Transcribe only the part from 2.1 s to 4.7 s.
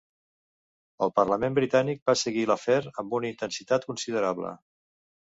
va seguir l'afer amb una intensitat considerable.